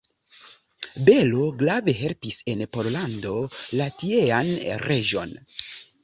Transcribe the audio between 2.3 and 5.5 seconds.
en Pollando la tiean reĝon.